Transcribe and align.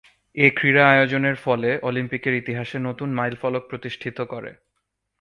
এ 0.35 0.47
ক্রীড়া 0.55 0.83
আয়োজনের 0.89 1.35
ফলে 1.35 1.69
অলিম্পিকের 1.81 2.33
ইতিহাসে 2.33 2.77
নতুন 2.79 3.09
মাইলফলক 3.13 3.63
প্রতিষ্ঠিত 3.69 4.17
করে। 4.21 4.51